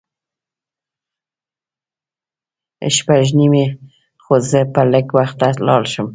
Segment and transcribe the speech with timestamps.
[2.95, 3.65] شپږ نیمې
[4.23, 6.07] خو زه به لږ وخته لاړ شم.